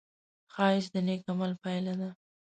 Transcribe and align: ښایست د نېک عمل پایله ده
ښایست 0.53 0.91
د 0.93 0.95
نېک 1.07 1.21
عمل 1.31 1.51
پایله 1.61 1.93
ده 1.99 2.09